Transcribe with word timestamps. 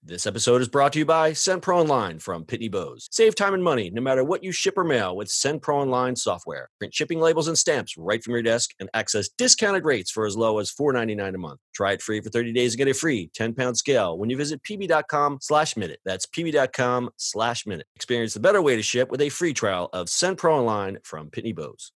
This 0.00 0.26
episode 0.26 0.62
is 0.62 0.68
brought 0.68 0.92
to 0.92 1.00
you 1.00 1.04
by 1.04 1.32
SendPro 1.32 1.74
Online 1.74 2.20
from 2.20 2.44
Pitney 2.44 2.70
Bowes. 2.70 3.08
Save 3.10 3.34
time 3.34 3.52
and 3.52 3.64
money 3.64 3.90
no 3.90 4.00
matter 4.00 4.22
what 4.22 4.44
you 4.44 4.52
ship 4.52 4.78
or 4.78 4.84
mail 4.84 5.16
with 5.16 5.28
SendPro 5.28 5.74
Online 5.74 6.14
software. 6.14 6.70
Print 6.78 6.94
shipping 6.94 7.18
labels 7.20 7.48
and 7.48 7.58
stamps 7.58 7.98
right 7.98 8.22
from 8.22 8.32
your 8.32 8.42
desk 8.42 8.70
and 8.78 8.88
access 8.94 9.28
discounted 9.28 9.84
rates 9.84 10.10
for 10.10 10.24
as 10.24 10.36
low 10.36 10.60
as 10.60 10.72
$4.99 10.72 11.34
a 11.34 11.38
month. 11.38 11.60
Try 11.74 11.92
it 11.92 12.00
free 12.00 12.20
for 12.20 12.30
30 12.30 12.52
days 12.52 12.74
and 12.74 12.78
get 12.78 12.88
a 12.88 12.94
free 12.94 13.28
10-pound 13.36 13.76
scale 13.76 14.16
when 14.16 14.30
you 14.30 14.36
visit 14.36 14.62
pb.com 14.62 15.38
slash 15.40 15.76
minute. 15.76 15.98
That's 16.04 16.26
pb.com 16.26 17.10
slash 17.16 17.66
minute. 17.66 17.88
Experience 17.96 18.34
the 18.34 18.40
better 18.40 18.62
way 18.62 18.76
to 18.76 18.82
ship 18.82 19.10
with 19.10 19.20
a 19.20 19.28
free 19.30 19.52
trial 19.52 19.90
of 19.92 20.06
SendPro 20.06 20.52
Online 20.52 20.98
from 21.02 21.28
Pitney 21.28 21.54
Bowes. 21.54 21.90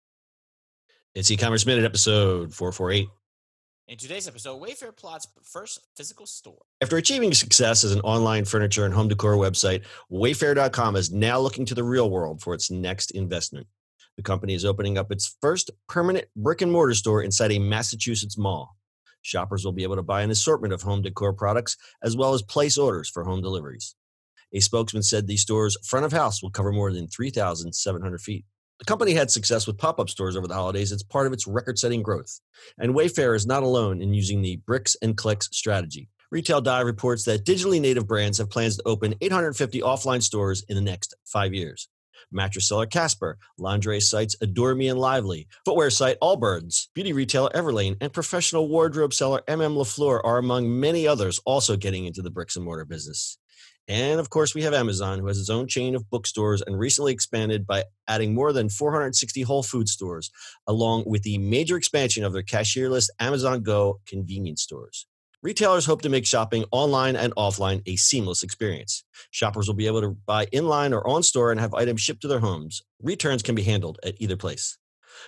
It's 1.15 1.31
e-commerce 1.31 1.67
minute 1.67 1.85
episode 1.85 2.53
448. 2.53 3.09
In 3.89 3.99
today's 3.99 4.29
episode, 4.29 4.63
Wayfair 4.63 4.97
plots 4.97 5.27
first 5.43 5.81
physical 5.97 6.25
store. 6.25 6.63
After 6.81 6.97
achieving 6.97 7.35
success 7.35 7.83
as 7.83 7.93
an 7.93 8.01
online 8.03 8.45
furniture 8.45 8.85
and 8.85 8.95
home 8.95 9.09
decor 9.09 9.35
website, 9.35 9.83
Wayfair.com 10.11 10.95
is 10.95 11.11
now 11.13 11.41
looking 11.41 11.67
to 11.67 11.75
the 11.75 11.83
real 11.83 12.09
world 12.09 12.41
for 12.41 12.55
its 12.55 12.71
next 12.71 13.11
investment. 13.11 13.67
The 14.17 14.23
company 14.23 14.55
is 14.55 14.65
opening 14.65 14.99
up 14.99 15.11
its 15.11 15.37
first 15.41 15.73
permanent 15.89 16.27
brick 16.37 16.63
and 16.63 16.71
mortar 16.71 16.95
store 16.95 17.25
inside 17.25 17.51
a 17.51 17.59
Massachusetts 17.59 18.39
mall. 18.39 18.77
Shoppers 19.23 19.65
will 19.65 19.73
be 19.73 19.83
able 19.83 19.97
to 19.97 20.03
buy 20.03 20.23
an 20.23 20.31
assortment 20.31 20.73
of 20.73 20.83
home 20.83 21.03
decor 21.03 21.33
products 21.33 21.77
as 22.05 22.17
well 22.17 22.35
as 22.35 22.43
place 22.43 22.79
orders 22.79 23.11
for 23.11 23.25
home 23.25 23.43
deliveries. 23.43 23.97
A 24.55 24.61
spokesman 24.61 25.03
said 25.03 25.27
the 25.27 25.37
store's 25.37 25.77
front 25.85 26.07
of 26.07 26.13
house 26.13 26.41
will 26.41 26.51
cover 26.51 26.71
more 26.71 26.93
than 26.93 27.09
3,700 27.09 28.21
feet. 28.21 28.45
The 28.83 28.87
company 28.87 29.13
had 29.13 29.31
success 29.31 29.69
with 29.69 29.79
pop 29.79 30.01
up 30.01 30.11
stores 30.11 30.37
over 30.37 30.49
the 30.49 30.55
holidays. 30.55 30.91
It's 30.91 31.05
part 31.05 31.29
of 31.29 31.33
its 31.33 31.47
record 31.47 31.79
setting 31.79 32.03
growth. 32.03 32.41
And 32.79 32.97
Wayfair 32.97 33.37
is 33.37 33.47
not 33.47 33.63
alone 33.63 34.03
in 34.03 34.13
using 34.13 34.43
the 34.43 34.57
bricks 34.57 34.97
and 35.01 35.17
clicks 35.17 35.49
strategy. 35.53 36.09
Retail 36.33 36.61
Dive 36.61 36.85
reports 36.85 37.23
that 37.27 37.47
digitally 37.47 37.81
native 37.81 38.09
brands 38.09 38.39
have 38.39 38.51
plans 38.51 38.77
to 38.79 38.83
open 38.85 39.15
850 39.21 39.83
offline 39.83 40.21
stores 40.21 40.65
in 40.69 40.75
the 40.75 40.83
next 40.83 41.15
five 41.25 41.55
years. 41.55 41.89
Mattress 42.33 42.67
seller 42.67 42.87
Casper, 42.87 43.39
lingerie 43.57 44.01
sites 44.01 44.35
Adore 44.41 44.75
Me 44.75 44.89
and 44.89 44.99
Lively, 44.99 45.47
footwear 45.65 45.89
site 45.89 46.19
Allbirds, 46.21 46.89
beauty 46.93 47.13
retailer 47.13 47.51
Everlane, 47.51 47.97
and 48.01 48.13
professional 48.13 48.69
wardrobe 48.69 49.15
seller 49.15 49.43
MM 49.47 49.77
LaFleur 49.77 50.21
are 50.25 50.39
among 50.39 50.81
many 50.81 51.07
others 51.07 51.41
also 51.45 51.77
getting 51.77 52.07
into 52.07 52.21
the 52.21 52.31
bricks 52.31 52.57
and 52.57 52.65
mortar 52.65 52.85
business. 52.85 53.39
And 53.93 54.19
of 54.19 54.31
course, 54.31 54.55
we 54.55 54.63
have 54.63 54.73
Amazon, 54.73 55.19
who 55.19 55.27
has 55.27 55.39
its 55.39 55.51
own 55.51 55.69
chain 55.69 55.95
of 55.95 56.09
bookstores 56.09 56.63
and 56.63 56.79
recently 56.79 57.13
expanded 57.13 57.67
by 57.67 57.85
adding 58.09 58.33
more 58.33 58.51
than 58.55 58.71
460 58.71 59.43
Whole 59.43 59.63
Food 59.63 59.87
stores, 59.87 60.31
along 60.67 61.05
with 61.05 61.25
the 61.25 61.37
major 61.37 61.77
expansion 61.77 62.25
of 62.25 62.33
their 62.33 62.43
cashierless 62.43 63.11
Amazon 63.21 63.63
Go 63.63 64.01
convenience 64.07 64.63
stores. 64.63 65.07
Retailers 65.43 65.85
hope 65.85 66.01
to 66.03 66.09
make 66.09 66.25
shopping 66.25 66.65
online 66.73 67.17
and 67.17 67.35
offline 67.35 67.83
a 67.85 67.97
seamless 67.97 68.43
experience. 68.43 69.05
Shoppers 69.31 69.67
will 69.67 69.75
be 69.75 69.89
able 69.89 70.01
to 70.01 70.17
buy 70.25 70.47
in 70.53 70.69
line 70.69 70.95
or 70.95 71.07
on 71.07 71.23
store 71.23 71.51
and 71.51 71.61
have 71.61 71.75
items 71.75 72.01
shipped 72.01 72.23
to 72.23 72.29
their 72.29 72.41
homes. 72.41 72.83
Returns 73.03 73.43
can 73.43 73.55
be 73.55 73.63
handled 73.63 73.99
at 74.03 74.15
either 74.19 74.39
place. 74.39 74.79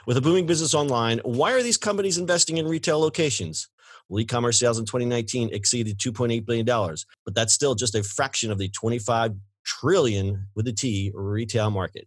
With 0.06 0.16
a 0.16 0.22
booming 0.22 0.46
business 0.46 0.72
online, 0.72 1.18
why 1.18 1.52
are 1.52 1.62
these 1.62 1.76
companies 1.76 2.16
investing 2.16 2.56
in 2.56 2.66
retail 2.66 2.98
locations? 2.98 3.68
Well, 4.08 4.20
e-commerce 4.20 4.58
sales 4.58 4.78
in 4.78 4.84
2019 4.84 5.50
exceeded 5.52 5.98
2.8 5.98 6.44
billion 6.44 6.66
dollars, 6.66 7.06
but 7.24 7.34
that's 7.34 7.54
still 7.54 7.74
just 7.74 7.94
a 7.94 8.02
fraction 8.02 8.50
of 8.50 8.58
the 8.58 8.68
25 8.68 9.34
trillion 9.64 10.46
with 10.54 10.68
a 10.68 10.72
T 10.72 11.10
retail 11.14 11.70
market. 11.70 12.06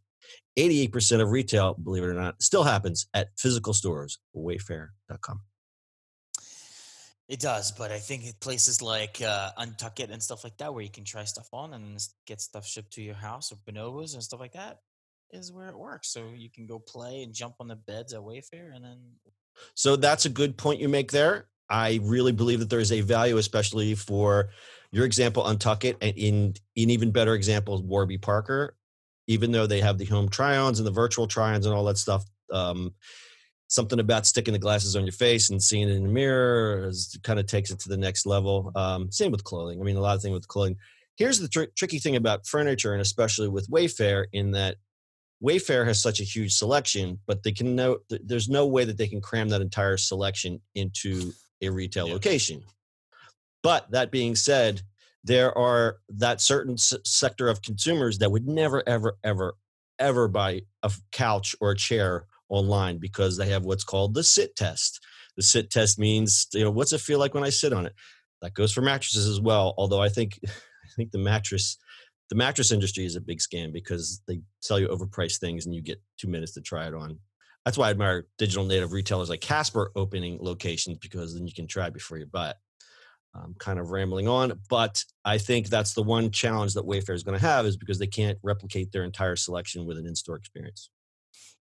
88% 0.57 1.21
of 1.21 1.29
retail, 1.29 1.75
believe 1.75 2.03
it 2.03 2.07
or 2.07 2.13
not, 2.13 2.41
still 2.41 2.63
happens 2.63 3.07
at 3.13 3.29
physical 3.37 3.73
stores, 3.73 4.19
wayfair.com. 4.35 5.41
It 7.29 7.39
does, 7.41 7.71
but 7.73 7.91
I 7.91 7.99
think 7.99 8.39
places 8.39 8.81
like 8.81 9.21
uh, 9.21 9.51
Untuckit 9.59 10.11
and 10.11 10.23
stuff 10.23 10.43
like 10.43 10.57
that, 10.57 10.73
where 10.73 10.83
you 10.83 10.89
can 10.89 11.03
try 11.03 11.25
stuff 11.25 11.49
on 11.51 11.73
and 11.73 11.99
get 12.25 12.39
stuff 12.39 12.65
shipped 12.65 12.93
to 12.93 13.01
your 13.01 13.15
house, 13.15 13.51
or 13.51 13.57
Bonobos 13.69 14.13
and 14.13 14.23
stuff 14.23 14.39
like 14.39 14.53
that, 14.53 14.79
is 15.31 15.51
where 15.51 15.67
it 15.67 15.77
works. 15.77 16.07
So 16.09 16.29
you 16.35 16.49
can 16.49 16.65
go 16.65 16.79
play 16.79 17.23
and 17.23 17.33
jump 17.33 17.55
on 17.59 17.67
the 17.67 17.75
beds 17.75 18.13
at 18.13 18.21
Wayfair, 18.21 18.73
and 18.73 18.83
then. 18.83 18.99
So 19.73 19.97
that's 19.97 20.25
a 20.25 20.29
good 20.29 20.57
point 20.57 20.79
you 20.79 20.87
make 20.87 21.11
there. 21.11 21.47
I 21.69 21.99
really 22.03 22.31
believe 22.31 22.59
that 22.59 22.69
there 22.69 22.79
is 22.79 22.91
a 22.91 23.01
value, 23.01 23.37
especially 23.37 23.95
for 23.95 24.49
your 24.91 25.05
example, 25.05 25.43
Untuckit, 25.43 25.97
and 26.01 26.17
in 26.17 26.53
an 26.77 26.89
even 26.89 27.11
better 27.11 27.33
example, 27.33 27.81
Warby 27.83 28.17
Parker. 28.17 28.75
Even 29.27 29.51
though 29.51 29.67
they 29.67 29.81
have 29.81 29.97
the 29.97 30.05
home 30.05 30.29
try-ons 30.29 30.79
and 30.79 30.87
the 30.87 30.91
virtual 30.91 31.27
try-ons 31.27 31.65
and 31.65 31.75
all 31.75 31.83
that 31.83 31.97
stuff, 31.97 32.23
um, 32.53 32.93
something 33.67 33.99
about 33.99 34.25
sticking 34.25 34.53
the 34.53 34.59
glasses 34.59 34.95
on 34.95 35.03
your 35.03 35.11
face 35.11 35.49
and 35.49 35.61
seeing 35.61 35.89
it 35.89 35.95
in 35.95 36.03
the 36.03 36.09
mirror 36.09 36.87
is, 36.87 37.19
kind 37.23 37.37
of 37.37 37.45
takes 37.45 37.69
it 37.69 37.79
to 37.79 37.89
the 37.89 37.97
next 37.97 38.25
level. 38.25 38.71
Um, 38.75 39.11
same 39.11 39.31
with 39.31 39.43
clothing. 39.43 39.81
I 39.81 39.83
mean, 39.83 39.97
a 39.97 40.01
lot 40.01 40.15
of 40.15 40.21
things 40.21 40.33
with 40.33 40.47
clothing. 40.47 40.77
Here's 41.17 41.39
the 41.39 41.49
tr- 41.49 41.63
tricky 41.75 41.99
thing 41.99 42.15
about 42.15 42.47
furniture, 42.47 42.93
and 42.93 43.01
especially 43.01 43.49
with 43.49 43.69
Wayfair, 43.69 44.27
in 44.31 44.51
that 44.51 44.77
Wayfair 45.43 45.85
has 45.85 46.01
such 46.01 46.19
a 46.19 46.23
huge 46.23 46.53
selection, 46.53 47.19
but 47.27 47.43
they 47.43 47.51
can 47.51 47.75
know 47.75 47.97
there's 48.09 48.47
no 48.47 48.65
way 48.65 48.85
that 48.85 48.97
they 48.97 49.07
can 49.07 49.19
cram 49.19 49.49
that 49.49 49.61
entire 49.61 49.97
selection 49.97 50.61
into 50.73 51.33
a 51.61 51.69
retail 51.69 52.07
yeah. 52.07 52.13
location. 52.13 52.63
But 53.63 53.91
that 53.91 54.11
being 54.11 54.35
said, 54.35 54.81
there 55.23 55.55
are 55.57 55.97
that 56.09 56.41
certain 56.41 56.73
s- 56.73 56.93
sector 57.03 57.47
of 57.47 57.61
consumers 57.61 58.19
that 58.19 58.31
would 58.31 58.47
never, 58.47 58.83
ever, 58.87 59.17
ever, 59.23 59.55
ever 59.99 60.27
buy 60.27 60.61
a 60.83 60.91
couch 61.11 61.55
or 61.59 61.71
a 61.71 61.75
chair 61.75 62.25
online 62.49 62.97
because 62.97 63.37
they 63.37 63.49
have 63.49 63.65
what's 63.65 63.83
called 63.83 64.13
the 64.13 64.23
sit 64.23 64.55
test. 64.55 65.03
The 65.35 65.43
sit 65.43 65.69
test 65.69 65.99
means, 65.99 66.47
you 66.53 66.63
know, 66.63 66.71
what's 66.71 66.93
it 66.93 67.01
feel 67.01 67.19
like 67.19 67.33
when 67.33 67.43
I 67.43 67.49
sit 67.49 67.73
on 67.73 67.85
it? 67.85 67.93
That 68.41 68.53
goes 68.53 68.71
for 68.71 68.81
mattresses 68.81 69.27
as 69.27 69.41
well. 69.41 69.73
Although 69.77 70.01
I 70.01 70.09
think, 70.09 70.39
I 70.45 70.89
think 70.95 71.11
the 71.11 71.17
mattress, 71.17 71.77
the 72.29 72.35
mattress 72.35 72.71
industry 72.71 73.05
is 73.05 73.15
a 73.15 73.21
big 73.21 73.39
scam 73.39 73.73
because 73.73 74.21
they 74.27 74.41
sell 74.61 74.79
you 74.79 74.87
overpriced 74.87 75.39
things 75.39 75.65
and 75.65 75.75
you 75.75 75.81
get 75.81 76.01
two 76.17 76.27
minutes 76.27 76.53
to 76.53 76.61
try 76.61 76.87
it 76.87 76.93
on 76.93 77.19
that's 77.67 77.77
why 77.77 77.87
I 77.87 77.89
admire 77.89 78.25
digital 78.37 78.63
native 78.63 78.93
retailers 78.93 79.29
like 79.29 79.41
Casper 79.41 79.91
opening 79.93 80.37
locations 80.39 80.97
because 80.99 81.33
then 81.33 81.45
you 81.45 81.53
can 81.53 81.67
try 81.67 81.89
before 81.89 82.17
you 82.17 82.25
buy 82.25 82.51
it. 82.51 82.55
I'm 83.35 83.55
kind 83.55 83.77
of 83.77 83.91
rambling 83.91 84.25
on, 84.25 84.61
but 84.69 85.03
I 85.25 85.37
think 85.37 85.67
that's 85.67 85.93
the 85.93 86.01
one 86.01 86.31
challenge 86.31 86.75
that 86.75 86.85
Wayfair 86.85 87.13
is 87.13 87.23
going 87.23 87.37
to 87.37 87.45
have 87.45 87.65
is 87.65 87.75
because 87.75 87.99
they 87.99 88.07
can't 88.07 88.37
replicate 88.41 88.93
their 88.93 89.03
entire 89.03 89.35
selection 89.35 89.85
with 89.85 89.97
an 89.97 90.07
in-store 90.07 90.37
experience. 90.37 90.89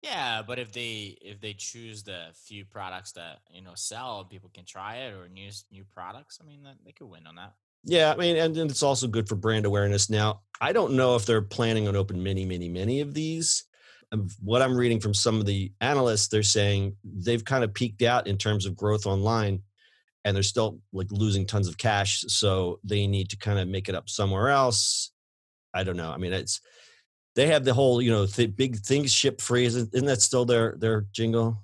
Yeah, 0.03 0.43
but 0.43 0.59
if 0.59 0.73
they 0.73 1.17
if 1.23 1.41
they 1.41 1.53
choose 1.53 2.03
the 2.03 2.31
few 2.35 2.65
products 2.65 3.13
that 3.13 3.39
you 3.49 3.63
know 3.63 3.75
sell, 3.77 4.25
people 4.25 4.51
can 4.53 4.65
try 4.65 4.97
it 4.97 5.15
or 5.15 5.29
new 5.29 5.51
new 5.71 5.85
products. 5.95 6.41
I 6.43 6.45
mean, 6.45 6.67
they 6.85 6.91
could 6.91 7.07
win 7.07 7.29
on 7.29 7.37
that. 7.37 7.53
Yeah, 7.85 8.11
I 8.13 8.17
mean, 8.17 8.37
and, 8.37 8.57
and 8.57 8.69
it's 8.73 8.83
also 8.83 9.07
good 9.07 9.29
for 9.29 9.37
brand 9.37 9.67
awareness. 9.67 10.11
Now, 10.11 10.41
I 10.61 10.73
don't 10.73 10.95
know 10.95 11.15
if 11.15 11.27
they're 11.27 11.43
planning 11.43 11.87
on 11.87 11.95
open 11.95 12.21
many, 12.21 12.45
many, 12.45 12.69
many 12.69 13.01
of 13.01 13.15
these 13.15 13.63
what 14.43 14.61
I'm 14.61 14.77
reading 14.77 15.01
from 15.01 15.15
some 15.15 15.41
of 15.41 15.47
the 15.47 15.73
analysts, 15.81 16.29
they're 16.29 16.43
saying 16.43 16.97
they've 17.03 17.45
kind 17.45 17.65
of 17.65 17.73
peaked 17.73 18.03
out 18.03 18.27
in 18.27 18.37
terms 18.37 18.67
of 18.67 18.77
growth 18.77 19.07
online 19.07 19.63
and 20.25 20.37
they're 20.37 20.43
still 20.43 20.81
like 20.93 21.09
losing 21.11 21.47
tons 21.47 21.67
of 21.67 21.79
cash. 21.79 22.25
So 22.29 22.79
they 22.85 23.07
need 23.07 23.31
to 23.31 23.37
kind 23.37 23.59
of 23.59 23.69
make 23.69 23.89
it 23.89 23.95
up 23.95 24.11
somewhere 24.11 24.51
else. 24.51 25.13
I 25.73 25.83
don't 25.85 25.97
know. 25.97 26.11
I 26.11 26.19
mean, 26.19 26.33
it's, 26.33 26.61
they 27.35 27.47
have 27.47 27.65
the 27.65 27.73
whole, 27.73 28.03
you 28.03 28.11
know, 28.11 28.27
th- 28.27 28.55
big 28.55 28.77
things 28.77 29.11
ship 29.11 29.41
free. 29.41 29.65
Isn't, 29.65 29.95
isn't 29.95 30.07
that 30.07 30.21
still 30.21 30.45
their, 30.45 30.77
their 30.79 31.07
jingle? 31.13 31.63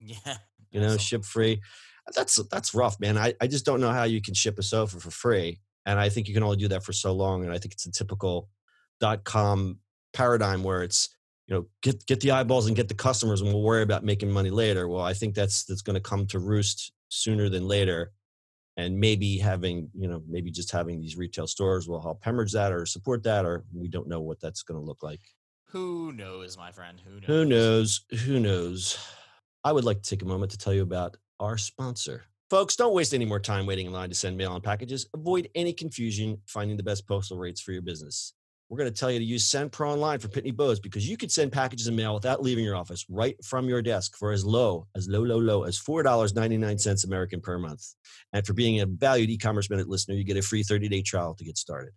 Yeah. 0.00 0.38
You 0.70 0.80
know, 0.80 0.96
ship 0.96 1.24
free. 1.24 1.60
That's, 2.16 2.36
that's 2.50 2.74
rough, 2.74 2.98
man. 2.98 3.18
I, 3.18 3.34
I 3.40 3.46
just 3.46 3.66
don't 3.66 3.80
know 3.80 3.92
how 3.92 4.04
you 4.04 4.22
can 4.22 4.32
ship 4.32 4.58
a 4.58 4.62
sofa 4.62 4.98
for 4.98 5.10
free. 5.10 5.60
And 5.84 6.00
I 6.00 6.08
think 6.08 6.28
you 6.28 6.34
can 6.34 6.42
only 6.42 6.56
do 6.56 6.68
that 6.68 6.82
for 6.82 6.94
so 6.94 7.12
long. 7.12 7.44
And 7.44 7.52
I 7.52 7.58
think 7.58 7.74
it's 7.74 7.84
a 7.84 7.92
typical 7.92 8.48
dot 9.00 9.24
com 9.24 9.80
paradigm 10.14 10.62
where 10.62 10.82
it's, 10.82 11.10
you 11.50 11.56
know 11.56 11.66
get 11.82 12.06
get 12.06 12.20
the 12.20 12.30
eyeballs 12.30 12.68
and 12.68 12.76
get 12.76 12.88
the 12.88 12.94
customers 12.94 13.40
and 13.40 13.52
we'll 13.52 13.62
worry 13.62 13.82
about 13.82 14.04
making 14.04 14.30
money 14.30 14.50
later. 14.50 14.88
Well 14.88 15.04
i 15.04 15.12
think 15.12 15.34
that's 15.34 15.64
that's 15.64 15.82
going 15.82 15.94
to 15.94 16.00
come 16.00 16.26
to 16.28 16.38
roost 16.38 16.92
sooner 17.08 17.48
than 17.48 17.66
later. 17.66 18.12
And 18.76 18.98
maybe 18.98 19.36
having 19.36 19.90
you 19.94 20.08
know 20.08 20.22
maybe 20.28 20.50
just 20.50 20.70
having 20.70 21.00
these 21.00 21.16
retail 21.16 21.46
stores 21.46 21.88
will 21.88 22.00
help 22.00 22.24
hemorrhage 22.24 22.52
that 22.52 22.72
or 22.72 22.86
support 22.86 23.22
that 23.24 23.44
or 23.44 23.64
we 23.74 23.88
don't 23.88 24.08
know 24.08 24.20
what 24.20 24.40
that's 24.40 24.62
going 24.62 24.80
to 24.80 24.86
look 24.86 25.02
like. 25.02 25.20
Who 25.70 26.12
knows 26.12 26.56
my 26.56 26.72
friend? 26.72 27.00
Who 27.04 27.20
knows 27.20 27.26
who 27.28 27.44
knows? 27.44 28.00
who 28.22 28.40
knows? 28.40 28.98
I 29.64 29.72
would 29.72 29.84
like 29.84 30.02
to 30.02 30.08
take 30.08 30.22
a 30.22 30.26
moment 30.26 30.52
to 30.52 30.58
tell 30.58 30.72
you 30.72 30.82
about 30.82 31.16
our 31.40 31.58
sponsor. 31.58 32.24
Folks 32.48 32.74
don't 32.74 32.94
waste 32.94 33.12
any 33.12 33.26
more 33.26 33.38
time 33.38 33.66
waiting 33.66 33.86
in 33.86 33.92
line 33.92 34.08
to 34.08 34.14
send 34.14 34.36
mail 34.36 34.54
and 34.54 34.64
packages. 34.64 35.06
Avoid 35.14 35.48
any 35.54 35.72
confusion 35.72 36.38
finding 36.46 36.76
the 36.76 36.82
best 36.82 37.06
postal 37.06 37.38
rates 37.38 37.60
for 37.60 37.72
your 37.72 37.82
business 37.82 38.32
we're 38.70 38.78
going 38.78 38.90
to 38.90 38.96
tell 38.96 39.10
you 39.10 39.18
to 39.18 39.24
use 39.24 39.46
Send 39.46 39.72
Pro 39.72 39.90
Online 39.90 40.20
for 40.20 40.28
Pitney 40.28 40.54
Bowes 40.54 40.78
because 40.78 41.06
you 41.06 41.16
could 41.16 41.32
send 41.32 41.50
packages 41.50 41.88
in 41.88 41.96
mail 41.96 42.14
without 42.14 42.40
leaving 42.40 42.64
your 42.64 42.76
office 42.76 43.04
right 43.10 43.34
from 43.44 43.68
your 43.68 43.82
desk 43.82 44.16
for 44.16 44.30
as 44.30 44.44
low, 44.44 44.86
as 44.94 45.08
low, 45.08 45.22
low, 45.22 45.38
low 45.38 45.64
as 45.64 45.76
$4.99 45.76 47.04
American 47.04 47.40
per 47.40 47.58
month. 47.58 47.84
And 48.32 48.46
for 48.46 48.52
being 48.52 48.80
a 48.80 48.86
valued 48.86 49.28
e-commerce 49.28 49.68
minute 49.68 49.88
listener, 49.88 50.14
you 50.14 50.22
get 50.22 50.36
a 50.36 50.42
free 50.42 50.62
30-day 50.62 51.02
trial 51.02 51.34
to 51.34 51.44
get 51.44 51.58
started. 51.58 51.90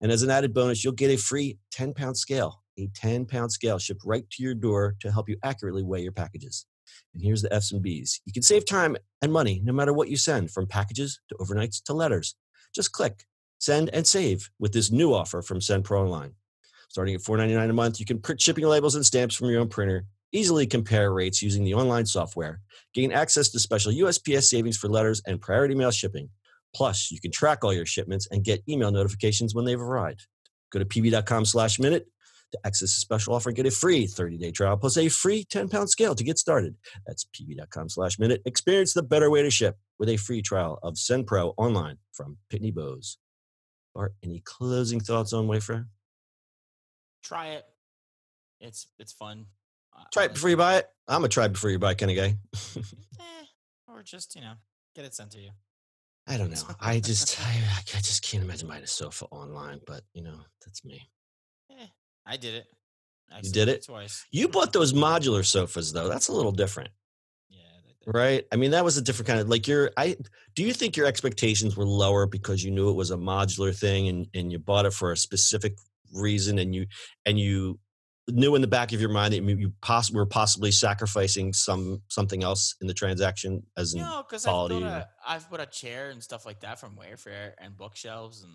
And 0.00 0.10
as 0.10 0.24
an 0.24 0.30
added 0.30 0.52
bonus, 0.52 0.82
you'll 0.82 0.94
get 0.94 1.12
a 1.12 1.16
free 1.16 1.58
10-pound 1.72 2.18
scale, 2.18 2.60
a 2.76 2.88
10-pound 2.88 3.52
scale 3.52 3.78
shipped 3.78 4.02
right 4.04 4.28
to 4.30 4.42
your 4.42 4.54
door 4.54 4.96
to 5.00 5.12
help 5.12 5.28
you 5.28 5.36
accurately 5.44 5.84
weigh 5.84 6.02
your 6.02 6.10
packages. 6.10 6.66
And 7.14 7.22
here's 7.22 7.42
the 7.42 7.52
F's 7.52 7.70
and 7.70 7.82
B's. 7.82 8.20
You 8.24 8.32
can 8.32 8.42
save 8.42 8.66
time 8.66 8.96
and 9.22 9.32
money 9.32 9.60
no 9.64 9.72
matter 9.72 9.92
what 9.92 10.08
you 10.08 10.16
send, 10.16 10.50
from 10.50 10.66
packages 10.66 11.20
to 11.28 11.36
overnights 11.36 11.80
to 11.84 11.92
letters. 11.92 12.34
Just 12.74 12.90
click 12.90 13.26
send 13.58 13.90
and 13.90 14.06
save 14.06 14.50
with 14.58 14.72
this 14.72 14.90
new 14.90 15.14
offer 15.14 15.42
from 15.42 15.60
Send 15.60 15.84
Pro 15.84 16.02
Online. 16.02 16.32
Starting 16.88 17.14
at 17.14 17.20
$4.99 17.20 17.70
a 17.70 17.72
month, 17.72 18.00
you 18.00 18.06
can 18.06 18.20
print 18.20 18.40
shipping 18.40 18.64
labels 18.64 18.94
and 18.94 19.04
stamps 19.04 19.34
from 19.34 19.50
your 19.50 19.60
own 19.60 19.68
printer, 19.68 20.06
easily 20.32 20.66
compare 20.66 21.12
rates 21.12 21.42
using 21.42 21.64
the 21.64 21.74
online 21.74 22.06
software, 22.06 22.60
gain 22.94 23.12
access 23.12 23.48
to 23.50 23.58
special 23.58 23.92
USPS 23.92 24.44
savings 24.44 24.76
for 24.76 24.88
letters 24.88 25.20
and 25.26 25.40
priority 25.40 25.74
mail 25.74 25.90
shipping. 25.90 26.30
Plus, 26.74 27.10
you 27.10 27.20
can 27.20 27.30
track 27.30 27.64
all 27.64 27.72
your 27.72 27.86
shipments 27.86 28.28
and 28.30 28.44
get 28.44 28.62
email 28.68 28.90
notifications 28.90 29.54
when 29.54 29.64
they've 29.64 29.80
arrived. 29.80 30.26
Go 30.70 30.78
to 30.78 30.84
pb.com 30.84 31.44
slash 31.44 31.78
minute 31.78 32.06
to 32.52 32.58
access 32.64 32.90
a 32.90 33.00
special 33.00 33.34
offer 33.34 33.48
and 33.48 33.56
get 33.56 33.66
a 33.66 33.70
free 33.70 34.06
30-day 34.06 34.50
trial 34.52 34.76
plus 34.76 34.96
a 34.96 35.08
free 35.08 35.44
10-pound 35.44 35.90
scale 35.90 36.14
to 36.14 36.24
get 36.24 36.38
started. 36.38 36.76
That's 37.06 37.24
pb.com 37.24 37.88
slash 37.88 38.18
minute. 38.18 38.42
Experience 38.44 38.94
the 38.94 39.02
better 39.02 39.30
way 39.30 39.42
to 39.42 39.50
ship 39.50 39.76
with 39.98 40.08
a 40.08 40.16
free 40.16 40.42
trial 40.42 40.78
of 40.82 40.98
Send 40.98 41.26
Pro 41.26 41.54
online 41.56 41.98
from 42.12 42.36
Pitney 42.52 42.74
Bowes. 42.74 43.18
Bart, 43.96 44.14
any 44.22 44.40
closing 44.44 45.00
thoughts 45.00 45.32
on 45.32 45.46
Wayfair? 45.46 45.86
Try 47.24 47.48
it. 47.48 47.64
It's 48.60 48.86
it's 48.98 49.12
fun. 49.12 49.46
Try 50.12 50.24
it 50.24 50.34
before 50.34 50.50
you 50.50 50.56
buy 50.56 50.76
it. 50.76 50.86
I'm 51.08 51.24
a 51.24 51.28
try 51.28 51.48
before 51.48 51.70
you 51.70 51.78
buy 51.78 51.94
kind 51.94 52.10
of 52.10 52.16
guy. 52.18 52.36
eh, 52.76 53.44
or 53.88 54.02
just 54.02 54.34
you 54.34 54.42
know 54.42 54.52
get 54.94 55.06
it 55.06 55.14
sent 55.14 55.30
to 55.32 55.40
you. 55.40 55.50
I 56.26 56.36
don't 56.36 56.50
know. 56.50 56.62
I 56.78 57.00
just 57.00 57.40
I, 57.46 57.54
I 57.96 58.00
just 58.00 58.22
can't 58.22 58.44
imagine 58.44 58.68
buying 58.68 58.82
a 58.82 58.86
sofa 58.86 59.24
online, 59.30 59.80
but 59.86 60.02
you 60.12 60.22
know 60.22 60.40
that's 60.64 60.84
me. 60.84 61.08
Eh, 61.70 61.86
I 62.26 62.36
did 62.36 62.54
it. 62.54 62.66
I 63.32 63.40
you 63.42 63.50
did 63.50 63.68
it 63.68 63.86
twice. 63.86 64.26
You 64.30 64.48
bought 64.48 64.74
those 64.74 64.92
modular 64.92 65.44
sofas 65.44 65.94
though. 65.94 66.08
That's 66.08 66.28
a 66.28 66.32
little 66.32 66.52
different 66.52 66.90
right 68.06 68.44
i 68.52 68.56
mean 68.56 68.70
that 68.70 68.84
was 68.84 68.96
a 68.96 69.02
different 69.02 69.26
kind 69.26 69.40
of 69.40 69.48
like 69.48 69.66
your 69.66 69.90
i 69.96 70.16
do 70.54 70.62
you 70.62 70.72
think 70.72 70.96
your 70.96 71.06
expectations 71.06 71.76
were 71.76 71.86
lower 71.86 72.26
because 72.26 72.62
you 72.62 72.70
knew 72.70 72.88
it 72.88 72.94
was 72.94 73.10
a 73.10 73.16
modular 73.16 73.76
thing 73.76 74.08
and 74.08 74.26
and 74.34 74.52
you 74.52 74.58
bought 74.58 74.86
it 74.86 74.92
for 74.92 75.12
a 75.12 75.16
specific 75.16 75.76
reason 76.12 76.58
and 76.58 76.74
you 76.74 76.86
and 77.24 77.38
you 77.38 77.78
knew 78.28 78.54
in 78.54 78.60
the 78.60 78.66
back 78.66 78.92
of 78.92 79.00
your 79.00 79.10
mind 79.10 79.32
that 79.32 79.42
you 79.42 79.72
possibly 79.82 80.18
were 80.18 80.26
possibly 80.26 80.70
sacrificing 80.70 81.52
some 81.52 82.02
something 82.08 82.42
else 82.42 82.74
in 82.80 82.86
the 82.86 82.94
transaction 82.94 83.62
as 83.76 83.94
in 83.94 84.00
quality? 84.00 84.14
no, 84.14 84.22
because 84.22 84.46
I've, 84.46 84.52
bought 84.52 84.72
a, 84.72 85.08
I've 85.26 85.50
put 85.50 85.60
a 85.60 85.66
chair 85.66 86.10
and 86.10 86.22
stuff 86.22 86.44
like 86.44 86.60
that 86.60 86.80
from 86.80 86.96
Wayfair 86.96 87.52
and 87.58 87.76
bookshelves 87.76 88.42
and 88.42 88.52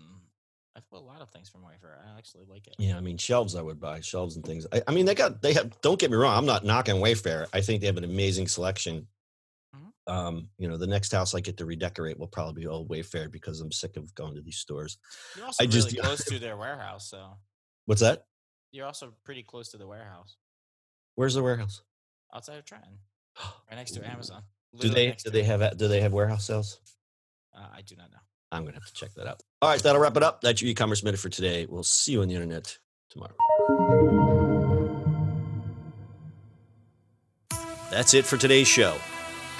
I've 0.76 0.88
bought 0.90 1.02
a 1.02 1.04
lot 1.04 1.20
of 1.20 1.28
things 1.30 1.50
from 1.50 1.62
Wayfair. 1.62 1.98
I 2.02 2.18
actually 2.18 2.44
like 2.48 2.66
it. 2.66 2.76
Yeah, 2.78 2.96
I 2.96 3.00
mean 3.00 3.16
shelves 3.16 3.54
I 3.54 3.62
would 3.62 3.80
buy 3.80 4.00
shelves 4.00 4.36
and 4.36 4.44
things. 4.44 4.66
I, 4.72 4.82
I 4.86 4.92
mean 4.92 5.06
they 5.06 5.14
got 5.14 5.40
they 5.40 5.54
have. 5.54 5.80
Don't 5.80 5.98
get 5.98 6.10
me 6.10 6.16
wrong. 6.16 6.36
I'm 6.36 6.46
not 6.46 6.64
knocking 6.64 6.96
Wayfair. 6.96 7.46
I 7.52 7.60
think 7.60 7.80
they 7.80 7.86
have 7.86 7.98
an 7.98 8.04
amazing 8.04 8.48
selection 8.48 9.06
um, 10.06 10.48
you 10.58 10.68
know, 10.68 10.76
the 10.76 10.86
next 10.86 11.12
house 11.12 11.34
I 11.34 11.40
get 11.40 11.56
to 11.58 11.64
redecorate 11.64 12.18
will 12.18 12.28
probably 12.28 12.62
be 12.62 12.66
old 12.66 12.88
Wayfair 12.88 13.30
because 13.30 13.60
I'm 13.60 13.72
sick 13.72 13.96
of 13.96 14.14
going 14.14 14.34
to 14.34 14.40
these 14.40 14.58
stores. 14.58 14.98
You're 15.36 15.46
also 15.46 15.62
I 15.62 15.66
really 15.66 15.90
just, 15.92 15.98
close 15.98 16.24
to 16.24 16.38
their 16.40 16.56
warehouse, 16.56 17.08
so. 17.08 17.36
What's 17.86 18.00
that? 18.00 18.24
You're 18.72 18.86
also 18.86 19.12
pretty 19.24 19.42
close 19.42 19.70
to 19.70 19.76
the 19.76 19.86
warehouse. 19.86 20.36
Where's 21.14 21.34
the 21.34 21.42
warehouse? 21.42 21.82
Outside 22.34 22.58
of 22.58 22.64
Trenton, 22.64 22.98
right 23.38 23.76
next 23.76 23.92
to 23.92 24.10
Amazon. 24.10 24.42
Do 24.78 24.88
they 24.88 25.12
do 25.22 25.30
they 25.30 25.42
have 25.42 25.76
do 25.76 25.86
they 25.86 26.00
have 26.00 26.14
warehouse 26.14 26.46
sales? 26.46 26.80
Uh, 27.54 27.66
I 27.76 27.82
do 27.82 27.94
not 27.96 28.10
know. 28.10 28.18
I'm 28.50 28.64
gonna 28.64 28.76
have 28.76 28.86
to 28.86 28.94
check 28.94 29.12
that 29.14 29.26
out. 29.26 29.42
All 29.60 29.68
right, 29.68 29.82
that'll 29.82 30.00
wrap 30.00 30.16
it 30.16 30.22
up. 30.22 30.40
That's 30.40 30.62
your 30.62 30.70
e-commerce 30.70 31.02
minute 31.02 31.20
for 31.20 31.28
today. 31.28 31.66
We'll 31.68 31.82
see 31.82 32.12
you 32.12 32.22
on 32.22 32.28
the 32.28 32.34
internet 32.34 32.78
tomorrow. 33.10 33.34
That's 37.90 38.14
it 38.14 38.24
for 38.24 38.38
today's 38.38 38.68
show. 38.68 38.96